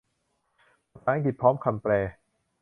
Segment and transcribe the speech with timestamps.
[0.91, 1.91] ภาษาอังกฤษ พร้อมคำแปล